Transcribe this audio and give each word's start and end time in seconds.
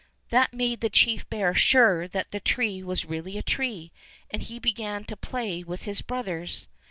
That 0.31 0.51
made 0.51 0.81
the 0.81 0.89
chief 0.89 1.29
bear 1.29 1.53
sure 1.53 2.07
that 2.07 2.31
the 2.31 2.39
tree 2.39 2.81
was 2.81 3.05
really 3.05 3.37
a 3.37 3.43
tree, 3.43 3.91
and 4.31 4.41
he 4.41 4.57
began 4.57 5.03
to 5.03 5.15
play 5.15 5.61
with 5.63 5.83
his 5.83 6.01
brothers. 6.01 6.67